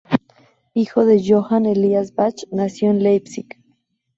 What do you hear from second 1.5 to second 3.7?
Elias Bach, nació en Leipzig.